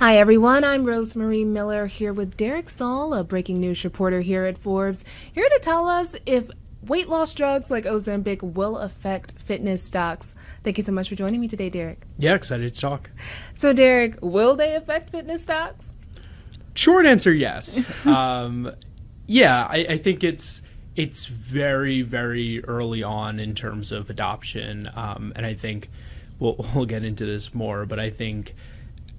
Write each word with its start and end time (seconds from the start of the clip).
Hi, 0.00 0.16
everyone. 0.16 0.62
I'm 0.64 0.84
Rosemarie 0.84 1.46
Miller 1.46 1.86
here 1.86 2.12
with 2.12 2.36
Derek 2.36 2.68
Saul, 2.68 3.14
a 3.14 3.24
breaking 3.24 3.58
news 3.58 3.82
reporter 3.84 4.20
here 4.20 4.44
at 4.44 4.58
Forbes, 4.58 5.02
here 5.32 5.48
to 5.48 5.58
tell 5.62 5.88
us 5.88 6.16
if 6.26 6.50
weight 6.82 7.08
loss 7.08 7.32
drugs 7.32 7.70
like 7.70 7.84
Ozempic 7.84 8.42
will 8.42 8.76
affect 8.76 9.32
fitness 9.40 9.82
stocks. 9.82 10.34
Thank 10.62 10.76
you 10.76 10.84
so 10.84 10.92
much 10.92 11.08
for 11.08 11.14
joining 11.14 11.40
me 11.40 11.48
today, 11.48 11.70
Derek. 11.70 12.02
Yeah, 12.18 12.34
excited 12.34 12.74
to 12.74 12.80
talk. 12.80 13.10
So, 13.54 13.72
Derek, 13.72 14.18
will 14.20 14.54
they 14.54 14.74
affect 14.74 15.08
fitness 15.10 15.42
stocks? 15.42 15.94
Short 16.74 17.06
answer, 17.06 17.32
yes. 17.32 18.06
um, 18.06 18.70
yeah, 19.26 19.66
I, 19.70 19.86
I, 19.88 19.96
think 19.96 20.22
it's 20.22 20.60
it's 20.96 21.24
very 21.24 22.02
very 22.02 22.62
early 22.64 23.02
on 23.02 23.38
in 23.38 23.54
terms 23.54 23.92
of 23.92 24.10
adoption, 24.10 24.88
um, 24.94 25.32
and 25.36 25.46
I 25.46 25.54
think 25.54 25.88
we'll 26.40 26.56
we'll 26.74 26.86
get 26.86 27.04
into 27.04 27.24
this 27.24 27.54
more, 27.54 27.86
but 27.86 28.00
I 28.00 28.10
think 28.10 28.54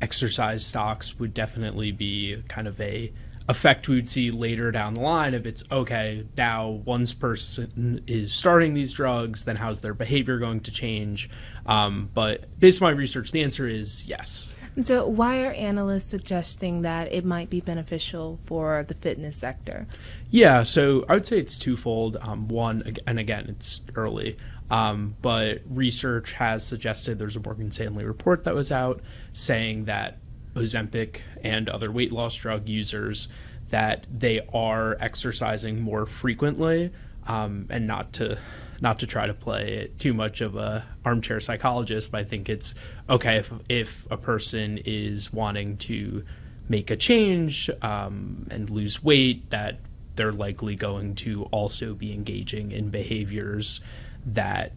exercise 0.01 0.65
stocks 0.65 1.17
would 1.19 1.33
definitely 1.33 1.91
be 1.91 2.43
kind 2.49 2.67
of 2.67 2.81
a 2.81 3.13
effect 3.49 3.87
we 3.87 3.95
would 3.95 4.09
see 4.09 4.29
later 4.29 4.71
down 4.71 4.93
the 4.93 5.01
line 5.01 5.33
if 5.33 5.45
it's 5.45 5.63
okay 5.71 6.25
now 6.37 6.69
once 6.69 7.13
person 7.13 8.01
is 8.07 8.31
starting 8.31 8.73
these 8.73 8.93
drugs 8.93 9.43
then 9.45 9.55
how's 9.55 9.81
their 9.81 9.93
behavior 9.93 10.37
going 10.37 10.59
to 10.59 10.71
change? 10.71 11.29
Um, 11.65 12.09
but 12.13 12.59
based 12.59 12.81
on 12.81 12.87
my 12.87 12.97
research 12.97 13.31
the 13.31 13.41
answer 13.43 13.67
is 13.67 14.07
yes. 14.07 14.53
So 14.79 15.05
why 15.05 15.43
are 15.43 15.51
analysts 15.51 16.05
suggesting 16.05 16.83
that 16.83 17.11
it 17.11 17.25
might 17.25 17.49
be 17.49 17.59
beneficial 17.59 18.39
for 18.45 18.85
the 18.87 18.93
fitness 18.93 19.37
sector? 19.37 19.87
Yeah 20.29 20.63
so 20.63 21.05
i 21.09 21.13
would 21.13 21.25
say 21.25 21.37
it's 21.39 21.57
twofold. 21.57 22.17
Um, 22.21 22.47
one 22.47 22.83
and 23.05 23.19
again 23.19 23.47
it's 23.49 23.81
early 23.95 24.37
um, 24.71 25.15
but 25.21 25.61
research 25.69 26.31
has 26.31 26.65
suggested 26.65 27.19
there's 27.19 27.35
a 27.35 27.41
Morgan 27.41 27.71
Stanley 27.71 28.05
report 28.05 28.45
that 28.45 28.55
was 28.55 28.71
out 28.71 29.01
saying 29.33 29.83
that 29.85 30.17
Ozempic 30.55 31.19
and 31.43 31.67
other 31.67 31.91
weight 31.91 32.13
loss 32.13 32.35
drug 32.35 32.69
users 32.69 33.27
that 33.69 34.07
they 34.09 34.39
are 34.53 34.95
exercising 35.01 35.81
more 35.81 36.05
frequently, 36.05 36.89
um, 37.27 37.67
and 37.69 37.85
not 37.85 38.13
to 38.13 38.39
not 38.79 38.97
to 38.99 39.05
try 39.05 39.27
to 39.27 39.33
play 39.33 39.91
too 39.99 40.13
much 40.13 40.39
of 40.41 40.55
a 40.55 40.85
armchair 41.05 41.39
psychologist, 41.39 42.09
but 42.09 42.21
I 42.21 42.23
think 42.23 42.47
it's 42.47 42.73
okay 43.09 43.37
if 43.37 43.53
if 43.67 44.07
a 44.09 44.17
person 44.17 44.79
is 44.85 45.33
wanting 45.33 45.77
to 45.77 46.23
make 46.69 46.89
a 46.89 46.95
change 46.95 47.69
um, 47.81 48.47
and 48.49 48.69
lose 48.69 49.03
weight 49.03 49.49
that 49.49 49.79
they're 50.15 50.33
likely 50.33 50.75
going 50.75 51.15
to 51.15 51.43
also 51.45 51.93
be 51.93 52.13
engaging 52.13 52.71
in 52.71 52.89
behaviors 52.89 53.81
that 54.25 54.73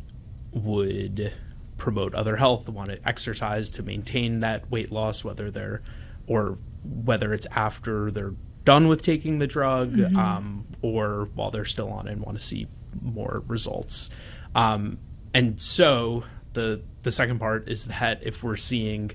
would 0.52 1.32
promote 1.76 2.14
other 2.14 2.36
health, 2.36 2.68
want 2.68 2.88
to 2.88 3.08
exercise 3.08 3.68
to 3.70 3.82
maintain 3.82 4.40
that 4.40 4.70
weight 4.70 4.92
loss, 4.92 5.24
whether 5.24 5.50
they're 5.50 5.82
or 6.26 6.58
whether 6.82 7.34
it's 7.34 7.46
after 7.50 8.10
they're 8.10 8.34
done 8.64 8.88
with 8.88 9.02
taking 9.02 9.38
the 9.38 9.46
drug 9.46 9.94
mm-hmm. 9.94 10.16
um, 10.16 10.66
or 10.80 11.28
while 11.34 11.50
they're 11.50 11.64
still 11.64 11.90
on 11.90 12.08
and 12.08 12.22
want 12.22 12.38
to 12.38 12.44
see 12.44 12.66
more 13.02 13.42
results. 13.46 14.08
Um, 14.54 14.98
and 15.34 15.60
so 15.60 16.24
the 16.52 16.82
the 17.02 17.12
second 17.12 17.38
part 17.38 17.68
is 17.68 17.86
that 17.86 18.20
if 18.22 18.42
we're 18.42 18.56
seeing 18.56 19.10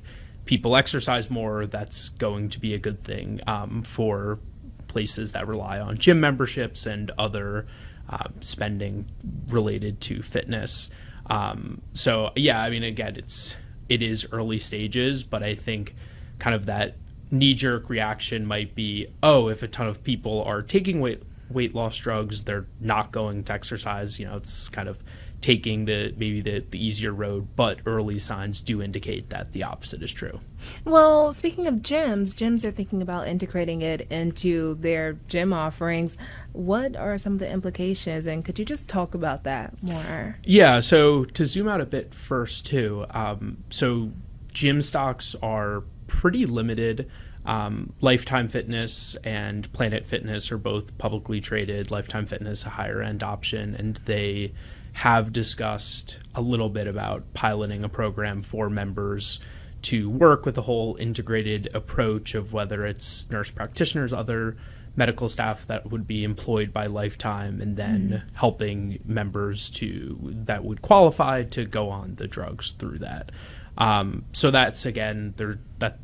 people 0.45 0.75
exercise 0.75 1.29
more, 1.29 1.65
that's 1.65 2.09
going 2.09 2.49
to 2.49 2.59
be 2.59 2.73
a 2.73 2.77
good 2.77 3.01
thing 3.01 3.39
um, 3.47 3.83
for 3.83 4.39
places 4.89 5.31
that 5.31 5.47
rely 5.47 5.79
on 5.79 5.97
gym 5.97 6.19
memberships 6.19 6.85
and 6.85 7.11
other 7.17 7.65
uh, 8.09 8.27
spending 8.41 9.05
related 9.47 10.01
to 10.01 10.21
fitness. 10.21 10.89
Um, 11.27 11.81
so 11.93 12.31
yeah, 12.35 12.61
I 12.61 12.69
mean, 12.69 12.83
again, 12.83 13.15
it's 13.15 13.55
it 13.87 14.01
is 14.01 14.27
early 14.31 14.59
stages, 14.59 15.23
but 15.23 15.43
I 15.43 15.55
think 15.55 15.95
kind 16.39 16.55
of 16.55 16.65
that 16.65 16.97
knee 17.31 17.53
jerk 17.53 17.89
reaction 17.89 18.45
might 18.45 18.75
be, 18.75 19.07
oh, 19.21 19.47
if 19.47 19.63
a 19.63 19.67
ton 19.67 19.87
of 19.87 20.03
people 20.03 20.43
are 20.43 20.61
taking 20.61 20.99
weight 20.99 21.23
weight 21.49 21.73
loss 21.73 21.97
drugs, 21.97 22.43
they're 22.43 22.67
not 22.79 23.11
going 23.11 23.43
to 23.43 23.53
exercise. 23.53 24.19
You 24.19 24.25
know, 24.25 24.37
it's 24.37 24.69
kind 24.69 24.89
of 24.89 25.01
taking 25.41 25.85
the 25.85 26.13
maybe 26.17 26.41
the, 26.41 26.63
the 26.69 26.83
easier 26.83 27.13
road, 27.13 27.47
but 27.55 27.79
early 27.85 28.19
signs 28.19 28.61
do 28.61 28.81
indicate 28.81 29.29
that 29.29 29.53
the 29.53 29.63
opposite 29.63 30.03
is 30.03 30.11
true. 30.11 30.39
Well, 30.83 31.31
speaking 31.31 31.67
of 31.67 31.75
gyms, 31.75 32.35
gyms 32.35 32.65
are 32.65 32.71
thinking 32.71 33.01
about 33.01 33.27
integrating 33.27 33.81
it 33.81 34.01
into 34.11 34.75
their 34.75 35.13
gym 35.27 35.53
offerings. 35.53 36.17
What 36.51 36.97
are 36.97 37.17
some 37.17 37.33
of 37.33 37.39
the 37.39 37.49
implications, 37.49 38.27
and 38.27 38.43
could 38.43 38.59
you 38.59 38.65
just 38.65 38.89
talk 38.89 39.13
about 39.13 39.43
that 39.45 39.81
more? 39.81 40.37
Yeah, 40.43 40.81
so 40.81 41.23
to 41.23 41.45
zoom 41.45 41.69
out 41.69 41.79
a 41.79 41.85
bit 41.85 42.13
first, 42.13 42.65
too, 42.65 43.05
um, 43.11 43.63
so 43.69 44.11
gym 44.51 44.81
stocks 44.81 45.35
are 45.41 45.83
pretty 46.07 46.45
limited. 46.45 47.09
Um, 47.45 47.93
Lifetime 48.01 48.49
Fitness 48.49 49.15
and 49.23 49.71
Planet 49.71 50.05
Fitness 50.05 50.51
are 50.51 50.57
both 50.57 50.97
publicly 50.97 51.39
traded. 51.39 51.89
Lifetime 51.89 52.25
Fitness, 52.25 52.65
a 52.65 52.69
higher 52.69 53.01
end 53.01 53.23
option, 53.23 53.73
and 53.73 53.95
they 54.05 54.51
have 54.93 55.31
discussed 55.31 56.19
a 56.35 56.41
little 56.41 56.69
bit 56.69 56.87
about 56.87 57.33
piloting 57.33 57.83
a 57.83 57.89
program 57.89 58.43
for 58.43 58.69
members 58.69 59.39
to 59.81 60.09
work 60.09 60.45
with 60.45 60.57
a 60.57 60.63
whole 60.63 60.95
integrated 60.97 61.69
approach 61.73 62.35
of 62.35 62.51
whether 62.51 62.85
it's 62.85 63.29
nurse 63.29 63.51
practitioners, 63.51 64.11
other 64.11 64.57
medical 64.95 65.29
staff 65.29 65.65
that 65.67 65.89
would 65.89 66.05
be 66.05 66.23
employed 66.23 66.73
by 66.73 66.85
Lifetime, 66.85 67.61
and 67.61 67.77
then 67.77 68.09
mm. 68.09 68.37
helping 68.37 68.99
members 69.05 69.69
to 69.69 70.17
that 70.45 70.65
would 70.65 70.81
qualify 70.81 71.43
to 71.43 71.65
go 71.65 71.89
on 71.89 72.15
the 72.15 72.27
drugs 72.27 72.73
through 72.73 72.97
that. 72.99 73.31
Um, 73.77 74.25
so 74.33 74.51
that's 74.51 74.85
again, 74.85 75.33
they're 75.37 75.59
that 75.77 75.99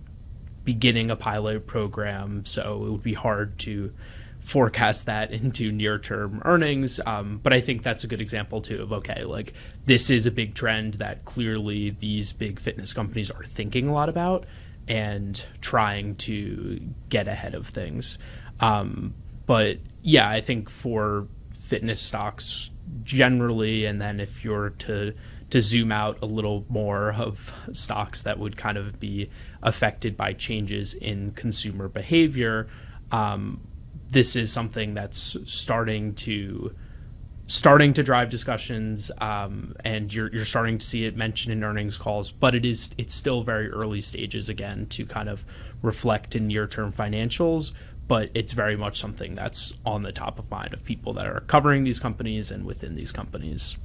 beginning 0.63 1.11
a 1.11 1.15
pilot 1.15 1.67
program, 1.67 2.45
so 2.45 2.85
it 2.85 2.91
would 2.91 3.03
be 3.03 3.13
hard 3.13 3.59
to 3.59 3.93
forecast 4.45 5.07
that 5.07 5.31
into 5.31 5.71
near 5.71 5.97
term 5.97 6.39
earnings. 6.45 6.99
Um, 7.05 7.39
but 7.41 7.51
I 7.51 7.59
think 7.59 7.81
that's 7.81 8.03
a 8.03 8.07
good 8.07 8.21
example 8.21 8.61
too 8.61 8.81
of 8.83 8.93
okay, 8.93 9.23
like 9.23 9.53
this 9.85 10.09
is 10.11 10.27
a 10.27 10.31
big 10.31 10.53
trend 10.53 10.95
that 10.95 11.25
clearly 11.25 11.89
these 11.89 12.31
big 12.31 12.59
fitness 12.59 12.93
companies 12.93 13.31
are 13.31 13.43
thinking 13.43 13.87
a 13.87 13.93
lot 13.93 14.07
about 14.07 14.45
and 14.87 15.43
trying 15.61 16.15
to 16.15 16.79
get 17.09 17.27
ahead 17.27 17.55
of 17.55 17.67
things. 17.67 18.19
Um, 18.59 19.15
but 19.47 19.79
yeah, 20.03 20.29
I 20.29 20.41
think 20.41 20.69
for 20.69 21.27
fitness 21.59 21.99
stocks 21.99 22.69
generally, 23.03 23.85
and 23.85 23.99
then 23.99 24.19
if 24.19 24.43
you're 24.43 24.69
to 24.69 25.15
to 25.49 25.61
zoom 25.61 25.91
out 25.91 26.19
a 26.21 26.25
little 26.25 26.65
more 26.69 27.13
of 27.13 27.53
stocks 27.71 28.21
that 28.23 28.37
would 28.37 28.57
kind 28.57 28.77
of 28.77 28.99
be 28.99 29.29
affected 29.63 30.15
by 30.15 30.33
changes 30.33 30.93
in 30.93 31.31
consumer 31.31 31.87
behavior. 31.87 32.67
Um, 33.11 33.61
this 34.09 34.35
is 34.35 34.51
something 34.51 34.93
that's 34.93 35.37
starting 35.45 36.13
to 36.15 36.75
starting 37.47 37.93
to 37.93 38.01
drive 38.01 38.29
discussions, 38.29 39.11
um, 39.19 39.75
and 39.83 40.13
you're 40.13 40.31
you're 40.33 40.45
starting 40.45 40.77
to 40.77 40.85
see 40.85 41.05
it 41.05 41.15
mentioned 41.15 41.53
in 41.53 41.63
earnings 41.63 41.97
calls. 41.97 42.31
But 42.31 42.55
it 42.55 42.65
is 42.65 42.89
it's 42.97 43.13
still 43.13 43.43
very 43.43 43.69
early 43.71 44.01
stages 44.01 44.49
again 44.49 44.87
to 44.87 45.05
kind 45.05 45.29
of 45.29 45.45
reflect 45.81 46.35
in 46.35 46.47
near 46.47 46.67
term 46.67 46.91
financials. 46.91 47.71
But 48.07 48.29
it's 48.35 48.53
very 48.53 48.75
much 48.75 48.99
something 48.99 49.33
that's 49.33 49.73
on 49.83 50.03
the 50.03 50.11
top 50.11 50.37
of 50.37 50.51
mind 50.51 50.73
of 50.73 50.83
people 50.83 51.13
that 51.13 51.25
are 51.25 51.39
covering 51.41 51.83
these 51.83 51.99
companies 51.99 52.51
and 52.51 52.63
within 52.63 52.95
these 52.95 53.11
companies. 53.11 53.77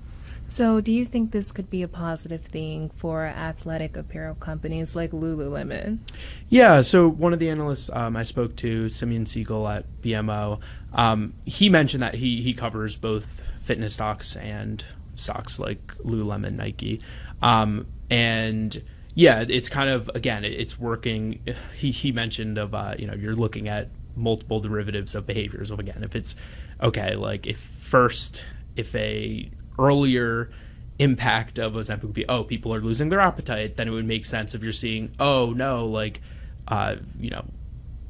So, 0.51 0.81
do 0.81 0.91
you 0.91 1.05
think 1.05 1.31
this 1.31 1.53
could 1.53 1.71
be 1.71 1.81
a 1.81 1.87
positive 1.87 2.43
thing 2.43 2.91
for 2.97 3.25
athletic 3.25 3.97
apparel 3.97 4.35
companies 4.35 4.97
like 4.97 5.13
Lululemon? 5.13 6.01
Yeah. 6.49 6.81
So, 6.81 7.09
one 7.09 7.33
of 7.33 7.39
the 7.39 7.49
analysts 7.49 7.89
um, 7.93 8.17
I 8.17 8.25
spoke 8.25 8.57
to, 8.57 8.89
Simeon 8.89 9.27
Siegel 9.27 9.69
at 9.69 9.85
BMO, 10.03 10.59
um, 10.93 11.35
he 11.47 11.69
mentioned 11.69 12.03
that 12.03 12.17
he 12.17 12.43
he 12.43 12.53
covers 12.53 12.97
both 12.97 13.41
fitness 13.63 13.95
stocks 13.95 14.35
and 14.35 14.85
stocks 15.15 15.61
like 15.61 15.95
Lululemon, 15.99 16.57
Nike, 16.57 17.01
um, 17.43 17.87
and 18.11 18.83
yeah, 19.15 19.45
it's 19.49 19.69
kind 19.69 19.89
of 19.89 20.11
again, 20.17 20.45
it's 20.45 20.81
working. 20.81 21.41
He 21.77 21.93
he 21.93 22.11
mentioned 22.11 22.59
of 22.59 22.75
uh, 22.75 22.97
you 22.99 23.07
know 23.07 23.15
you're 23.15 23.37
looking 23.37 23.69
at 23.69 23.89
multiple 24.17 24.59
derivatives 24.59 25.15
of 25.15 25.25
behaviors 25.25 25.71
of 25.71 25.79
again 25.79 26.03
if 26.03 26.17
it's 26.17 26.35
okay 26.83 27.15
like 27.15 27.47
if 27.47 27.59
first 27.59 28.45
if 28.77 28.93
a 28.97 29.49
earlier 29.79 30.51
impact 30.99 31.59
of 31.59 31.73
Ozempic 31.73 32.03
would 32.03 32.13
be, 32.13 32.29
oh, 32.29 32.45
people 32.45 32.75
are 32.75 32.81
losing 32.81 33.09
their 33.09 33.21
appetite, 33.21 33.77
then 33.77 33.89
it 33.89 33.91
would 33.91 34.05
make 34.05 34.25
sense 34.25 34.55
if 34.55 34.63
you're 34.63 34.73
seeing, 34.73 35.11
oh 35.19 35.53
no, 35.53 35.87
like, 35.87 36.21
uh, 36.69 36.97
you 37.19 37.31
know, 37.31 37.45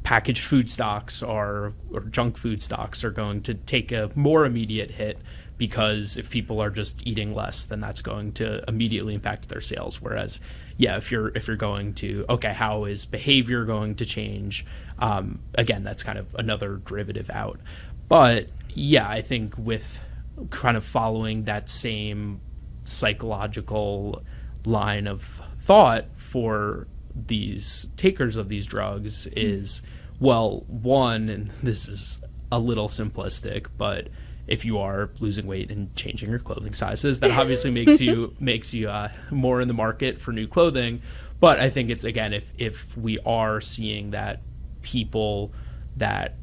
packaged 0.02 0.44
food 0.44 0.68
stocks 0.68 1.22
or 1.22 1.72
or 1.92 2.00
junk 2.00 2.36
food 2.36 2.60
stocks 2.60 3.04
are 3.04 3.12
going 3.12 3.40
to 3.42 3.54
take 3.54 3.92
a 3.92 4.10
more 4.16 4.44
immediate 4.44 4.90
hit 4.90 5.18
because 5.56 6.16
if 6.16 6.30
people 6.30 6.60
are 6.60 6.70
just 6.70 7.06
eating 7.06 7.32
less, 7.32 7.64
then 7.64 7.80
that's 7.80 8.00
going 8.00 8.32
to 8.32 8.64
immediately 8.66 9.14
impact 9.14 9.50
their 9.50 9.60
sales. 9.60 10.00
Whereas, 10.00 10.40
yeah, 10.78 10.96
if 10.96 11.12
you're 11.12 11.28
if 11.36 11.46
you're 11.46 11.56
going 11.56 11.94
to 11.94 12.24
okay, 12.28 12.52
how 12.52 12.86
is 12.86 13.04
behavior 13.04 13.64
going 13.64 13.94
to 13.96 14.04
change? 14.04 14.64
Um, 14.98 15.40
again, 15.54 15.84
that's 15.84 16.02
kind 16.02 16.18
of 16.18 16.34
another 16.34 16.78
derivative 16.78 17.30
out. 17.30 17.60
But 18.08 18.48
yeah, 18.74 19.08
I 19.08 19.22
think 19.22 19.56
with 19.56 20.00
kind 20.48 20.76
of 20.76 20.84
following 20.84 21.44
that 21.44 21.68
same 21.68 22.40
psychological 22.84 24.22
line 24.64 25.06
of 25.06 25.40
thought 25.58 26.06
for 26.16 26.86
these 27.14 27.88
takers 27.96 28.36
of 28.36 28.48
these 28.48 28.66
drugs 28.66 29.26
is 29.28 29.82
well, 30.18 30.64
one, 30.68 31.28
and 31.30 31.50
this 31.62 31.88
is 31.88 32.20
a 32.52 32.58
little 32.58 32.88
simplistic, 32.88 33.68
but 33.78 34.08
if 34.46 34.64
you 34.64 34.78
are 34.78 35.10
losing 35.20 35.46
weight 35.46 35.70
and 35.70 35.94
changing 35.96 36.28
your 36.28 36.40
clothing 36.40 36.74
sizes, 36.74 37.20
that 37.20 37.30
obviously 37.38 37.70
makes 37.70 38.00
you 38.00 38.34
makes 38.40 38.74
you 38.74 38.90
uh, 38.90 39.08
more 39.30 39.60
in 39.60 39.68
the 39.68 39.74
market 39.74 40.20
for 40.20 40.32
new 40.32 40.46
clothing. 40.46 41.00
But 41.38 41.60
I 41.60 41.70
think 41.70 41.88
it's 41.88 42.04
again 42.04 42.32
if 42.32 42.52
if 42.58 42.96
we 42.96 43.18
are 43.20 43.60
seeing 43.60 44.10
that 44.10 44.42
people 44.82 45.52
that 45.96 46.34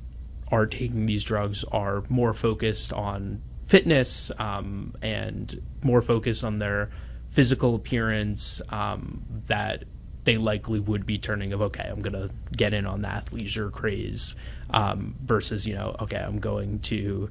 are 0.50 0.66
taking 0.66 1.06
these 1.06 1.24
drugs 1.24 1.64
are 1.66 2.04
more 2.08 2.34
focused 2.34 2.94
on 2.94 3.42
fitness 3.68 4.32
um, 4.40 4.96
and 5.02 5.62
more 5.84 6.02
focus 6.02 6.44
on 6.44 6.60
their 6.60 6.90
physical 7.30 7.76
appearance, 7.76 8.62
um, 8.70 9.24
that 9.48 9.84
they 10.24 10.38
likely 10.38 10.80
would 10.80 11.06
be 11.06 11.18
turning 11.18 11.54
of 11.54 11.62
okay, 11.62 11.88
I'm 11.88 12.02
gonna 12.02 12.30
get 12.56 12.74
in 12.74 12.86
on 12.86 13.02
the 13.02 13.08
athleisure 13.08 13.72
craze 13.72 14.36
um, 14.72 15.16
versus 15.22 15.68
you 15.68 15.76
know 15.76 15.96
okay, 16.02 16.18
I'm 16.18 16.38
going 16.38 16.80
to 16.80 17.30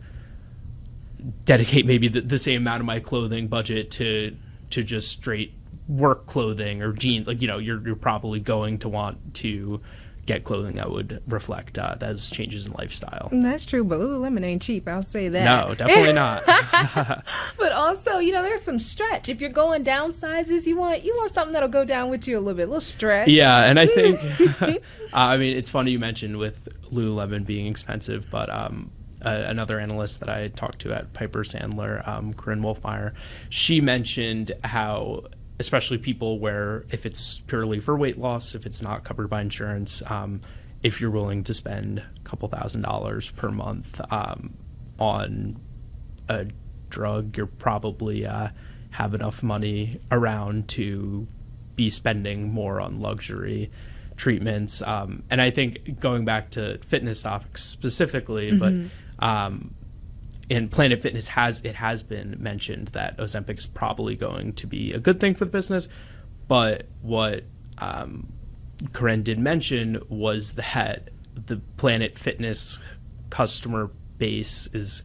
dedicate 1.44 1.86
maybe 1.86 2.08
the, 2.08 2.20
the 2.20 2.38
same 2.38 2.62
amount 2.62 2.80
of 2.80 2.86
my 2.86 3.00
clothing 3.00 3.48
budget 3.48 3.90
to 3.92 4.36
to 4.70 4.82
just 4.82 5.10
straight 5.10 5.52
work 5.88 6.26
clothing 6.26 6.82
or 6.82 6.92
jeans. 6.92 7.26
Like 7.26 7.42
you 7.42 7.48
know, 7.48 7.58
you're 7.58 7.84
you're 7.86 7.96
probably 7.96 8.40
going 8.40 8.78
to 8.78 8.88
want 8.88 9.34
to 9.34 9.80
get 10.26 10.42
clothing 10.42 10.74
that 10.74 10.90
would 10.90 11.22
reflect 11.28 11.78
uh, 11.78 11.94
those 11.94 12.28
changes 12.28 12.66
in 12.66 12.72
lifestyle. 12.72 13.28
That's 13.32 13.64
true, 13.64 13.84
but 13.84 14.00
Lululemon 14.00 14.44
ain't 14.44 14.60
cheap. 14.60 14.88
I'll 14.88 15.02
say 15.02 15.28
that. 15.28 15.44
No, 15.44 15.74
definitely 15.74 16.12
not. 16.14 16.44
but 17.58 17.72
also, 17.72 18.18
you 18.18 18.32
know, 18.32 18.42
there's 18.42 18.62
some 18.62 18.78
stretch. 18.78 19.28
If 19.28 19.40
you're 19.40 19.50
going 19.50 19.84
down 19.84 20.12
sizes, 20.12 20.66
you 20.66 20.76
want 20.76 21.04
you 21.04 21.14
want 21.16 21.30
something 21.30 21.52
that'll 21.52 21.68
go 21.68 21.84
down 21.84 22.10
with 22.10 22.26
you 22.26 22.38
a 22.38 22.40
little 22.40 22.56
bit, 22.56 22.64
a 22.64 22.66
little 22.66 22.80
stretch. 22.80 23.28
Yeah, 23.28 23.64
and 23.64 23.78
I 23.78 23.86
think, 23.86 24.18
uh, 24.62 24.74
I 25.12 25.36
mean, 25.38 25.56
it's 25.56 25.70
funny 25.70 25.92
you 25.92 25.98
mentioned 25.98 26.36
with 26.36 26.68
Lululemon 26.90 27.46
being 27.46 27.66
expensive, 27.66 28.28
but 28.30 28.50
um, 28.50 28.90
uh, 29.24 29.44
another 29.46 29.78
analyst 29.78 30.20
that 30.20 30.28
I 30.28 30.48
talked 30.48 30.80
to 30.80 30.92
at 30.92 31.12
Piper 31.12 31.44
Sandler, 31.44 32.06
um, 32.06 32.34
Korinne 32.34 32.62
Wolfmeyer, 32.62 33.12
she 33.48 33.80
mentioned 33.80 34.52
how 34.64 35.22
especially 35.58 35.98
people 35.98 36.38
where 36.38 36.84
if 36.90 37.06
it's 37.06 37.40
purely 37.40 37.80
for 37.80 37.96
weight 37.96 38.18
loss, 38.18 38.54
if 38.54 38.66
it's 38.66 38.82
not 38.82 39.04
covered 39.04 39.28
by 39.28 39.40
insurance, 39.40 40.02
um, 40.06 40.40
if 40.82 41.00
you're 41.00 41.10
willing 41.10 41.42
to 41.44 41.54
spend 41.54 41.98
a 41.98 42.20
couple 42.24 42.48
thousand 42.48 42.82
dollars 42.82 43.30
per 43.32 43.50
month 43.50 44.00
um, 44.12 44.54
on 44.98 45.60
a 46.28 46.46
drug, 46.90 47.36
you're 47.36 47.46
probably 47.46 48.26
uh, 48.26 48.48
have 48.90 49.14
enough 49.14 49.42
money 49.42 49.92
around 50.10 50.68
to 50.68 51.26
be 51.74 51.90
spending 51.90 52.52
more 52.52 52.80
on 52.80 53.00
luxury 53.00 53.70
treatments. 54.16 54.82
Um, 54.82 55.22
and 55.30 55.40
I 55.40 55.50
think 55.50 56.00
going 56.00 56.24
back 56.24 56.50
to 56.50 56.78
fitness 56.78 57.22
topics 57.22 57.62
specifically, 57.62 58.52
mm-hmm. 58.52 58.88
but 59.18 59.26
um, 59.26 59.74
in 60.48 60.68
Planet 60.68 61.02
Fitness 61.02 61.28
has 61.28 61.60
it 61.64 61.74
has 61.76 62.02
been 62.02 62.36
mentioned 62.38 62.88
that 62.88 63.16
Ozempic's 63.18 63.66
probably 63.66 64.14
going 64.14 64.52
to 64.54 64.66
be 64.66 64.92
a 64.92 64.98
good 64.98 65.20
thing 65.20 65.34
for 65.34 65.44
the 65.44 65.50
business, 65.50 65.88
but 66.48 66.86
what 67.02 67.44
um, 67.78 68.32
Korinne 68.92 69.24
did 69.24 69.38
mention 69.38 70.00
was 70.08 70.54
that 70.54 71.08
the 71.34 71.58
Planet 71.76 72.18
Fitness 72.18 72.80
customer 73.30 73.90
base 74.18 74.68
is 74.72 75.02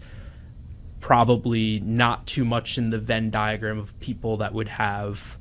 probably 1.00 1.80
not 1.80 2.28
too 2.28 2.46
much 2.46 2.78
in 2.78 2.92
the 2.92 3.00
Venn 3.00 3.32
diagram 3.32 3.80
of 3.80 4.00
people 4.00 4.38
that 4.38 4.54
would 4.54 4.68
have 4.68 5.40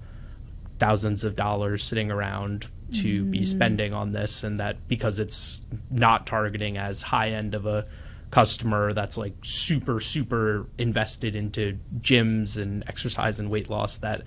thousands 0.78 1.24
of 1.24 1.36
dollars 1.36 1.84
sitting 1.84 2.10
around 2.10 2.68
to 2.94 3.24
mm. 3.24 3.30
be 3.30 3.44
spending 3.44 3.92
on 3.92 4.12
this, 4.12 4.42
and 4.42 4.58
that 4.58 4.88
because 4.88 5.18
it's 5.18 5.60
not 5.90 6.26
targeting 6.26 6.78
as 6.78 7.02
high 7.02 7.28
end 7.28 7.54
of 7.54 7.66
a 7.66 7.84
customer 8.30 8.92
that's 8.92 9.18
like 9.18 9.34
super 9.42 10.00
super 10.00 10.66
invested 10.78 11.34
into 11.34 11.78
gyms 12.00 12.60
and 12.60 12.84
exercise 12.86 13.40
and 13.40 13.50
weight 13.50 13.68
loss 13.68 13.98
that 13.98 14.22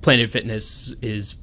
planet 0.00 0.30
fitness 0.30 0.94
is 1.02 1.36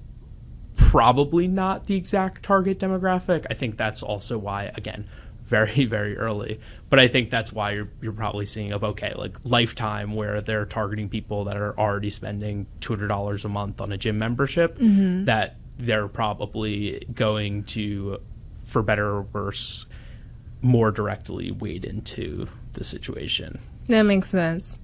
probably 0.78 1.48
not 1.48 1.88
the 1.88 1.96
exact 1.96 2.42
target 2.44 2.80
demographic 2.80 3.46
i 3.50 3.54
think 3.54 3.78
that's 3.78 4.02
also 4.02 4.38
why 4.38 4.72
again 4.76 5.08
very 5.46 5.86
very 5.86 6.18
early 6.18 6.60
but 6.90 7.00
i 7.00 7.08
think 7.08 7.30
that's 7.30 7.54
why 7.54 7.72
you're, 7.72 7.90
you're 8.02 8.12
probably 8.12 8.46
seeing 8.46 8.72
of 8.72 8.84
okay 8.84 9.14
like 9.14 9.36
lifetime 9.44 10.16
where 10.16 10.42
they're 10.42 10.66
targeting 10.66 11.08
people 11.08 11.44
that 11.44 11.56
are 11.56 11.78
already 11.78 12.10
spending 12.10 12.66
$200 12.80 13.46
a 13.46 13.50
month 13.50 13.80
on 13.80 13.92
a 13.92 13.98
gym 13.98 14.18
membership 14.18 14.80
mm-hmm. 14.80 15.26
that 15.26 15.58
they're 15.78 16.08
probably 16.08 17.06
going 17.14 17.64
to 17.64 18.20
for 18.64 18.82
better 18.82 19.06
or 19.06 19.22
worse 19.22 19.86
more 20.66 20.92
directly 20.92 21.52
wade 21.52 21.86
into 21.86 22.48
the 22.74 22.84
situation. 22.84 23.60
That 23.88 24.04
makes 24.04 24.30
sense. 24.30 24.78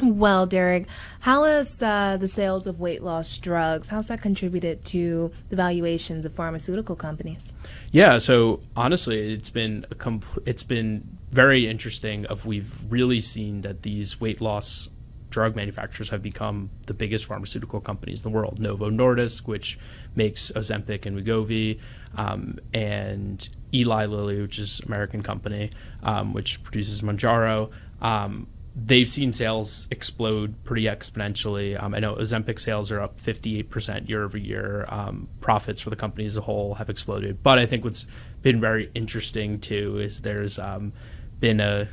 Well, 0.00 0.46
Derek, 0.46 0.88
how 1.20 1.44
has 1.44 1.80
uh, 1.80 2.16
the 2.18 2.26
sales 2.26 2.66
of 2.66 2.80
weight 2.80 3.04
loss 3.04 3.38
drugs, 3.38 3.88
how's 3.90 4.08
that 4.08 4.20
contributed 4.20 4.84
to 4.86 5.30
the 5.48 5.54
valuations 5.54 6.26
of 6.26 6.34
pharmaceutical 6.34 6.96
companies? 6.96 7.52
Yeah, 7.92 8.18
so 8.18 8.60
honestly, 8.74 9.32
it's 9.32 9.50
been 9.50 9.86
a 9.92 9.94
compl- 9.94 10.42
it's 10.44 10.64
been 10.64 11.18
very 11.30 11.68
interesting. 11.68 12.26
Of 12.26 12.44
we've 12.44 12.72
really 12.90 13.20
seen 13.20 13.60
that 13.60 13.82
these 13.82 14.20
weight 14.20 14.40
loss 14.40 14.88
drug 15.30 15.54
manufacturers 15.54 16.10
have 16.10 16.20
become 16.20 16.70
the 16.88 16.94
biggest 16.94 17.26
pharmaceutical 17.26 17.80
companies 17.80 18.24
in 18.24 18.32
the 18.32 18.36
world. 18.36 18.58
Novo 18.58 18.90
Nordisk, 18.90 19.46
which 19.46 19.78
makes 20.16 20.50
Ozempic 20.52 21.06
and 21.06 21.16
Wegovy, 21.16 21.78
um, 22.16 22.58
and 22.74 23.48
Eli 23.74 24.06
Lilly, 24.06 24.40
which 24.40 24.58
is 24.58 24.80
American 24.80 25.22
company, 25.22 25.70
um, 26.02 26.32
which 26.32 26.62
produces 26.62 27.02
Mounjaro. 27.02 27.70
Um, 28.00 28.46
they've 28.74 29.08
seen 29.08 29.32
sales 29.32 29.86
explode 29.90 30.62
pretty 30.64 30.84
exponentially. 30.84 31.80
Um, 31.82 31.94
I 31.94 32.00
know 32.00 32.14
Ozempic 32.14 32.58
sales 32.58 32.90
are 32.90 33.00
up 33.00 33.18
58% 33.18 34.08
year 34.08 34.24
over 34.24 34.38
year. 34.38 34.84
Um, 34.88 35.28
profits 35.40 35.80
for 35.80 35.90
the 35.90 35.96
company 35.96 36.24
as 36.24 36.36
a 36.36 36.42
whole 36.42 36.74
have 36.74 36.88
exploded. 36.88 37.42
But 37.42 37.58
I 37.58 37.66
think 37.66 37.84
what's 37.84 38.06
been 38.40 38.60
very 38.60 38.90
interesting 38.94 39.60
too 39.60 39.98
is 39.98 40.22
there's 40.22 40.58
um, 40.58 40.92
been 41.40 41.60
a 41.60 41.88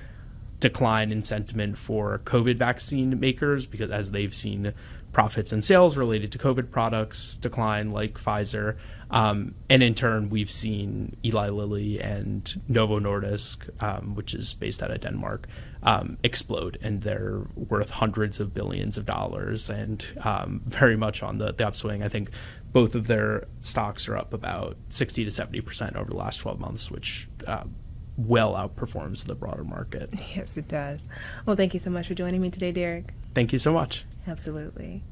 decline 0.59 1.11
in 1.11 1.23
sentiment 1.23 1.77
for 1.77 2.19
COVID 2.19 2.55
vaccine 2.57 3.19
makers 3.19 3.65
because 3.65 3.91
as 3.91 4.11
they've 4.11 4.33
seen 4.33 4.73
profits 5.11 5.51
and 5.51 5.65
sales 5.65 5.97
related 5.97 6.31
to 6.31 6.37
COVID 6.37 6.71
products 6.71 7.37
decline, 7.37 7.89
like 7.91 8.13
Pfizer. 8.13 8.77
Um, 9.11 9.55
and 9.69 9.81
in 9.81 9.95
turn, 9.95 10.29
we've 10.29 10.51
seen 10.51 11.15
Eli 11.25 11.49
Lilly 11.49 11.99
and 11.99 12.61
Novo 12.67 12.99
Nordisk, 12.99 13.69
um, 13.81 14.13
which 14.13 14.33
is 14.33 14.53
based 14.53 14.83
out 14.83 14.91
of 14.91 15.01
Denmark, 15.01 15.47
um, 15.81 16.17
explode, 16.23 16.77
and 16.81 17.01
they're 17.01 17.41
worth 17.55 17.89
hundreds 17.89 18.39
of 18.39 18.53
billions 18.53 18.97
of 18.97 19.05
dollars 19.05 19.69
and 19.69 20.05
um, 20.23 20.61
very 20.65 20.95
much 20.95 21.23
on 21.23 21.37
the, 21.37 21.53
the 21.53 21.67
upswing. 21.67 22.03
I 22.03 22.07
think 22.07 22.29
both 22.71 22.93
of 22.93 23.07
their 23.07 23.47
stocks 23.61 24.07
are 24.07 24.15
up 24.15 24.31
about 24.31 24.77
60 24.89 25.25
to 25.25 25.31
70% 25.31 25.95
over 25.95 26.11
the 26.11 26.17
last 26.17 26.37
12 26.37 26.59
months, 26.59 26.91
which 26.91 27.27
uh, 27.47 27.63
well 28.27 28.53
outperforms 28.53 29.25
the 29.25 29.35
broader 29.35 29.63
market. 29.63 30.09
Yes, 30.35 30.57
it 30.57 30.67
does. 30.67 31.07
Well, 31.45 31.55
thank 31.55 31.73
you 31.73 31.79
so 31.79 31.89
much 31.89 32.07
for 32.07 32.13
joining 32.13 32.41
me 32.41 32.49
today, 32.49 32.71
Derek. 32.71 33.13
Thank 33.33 33.51
you 33.51 33.57
so 33.59 33.73
much. 33.73 34.05
Absolutely. 34.27 35.03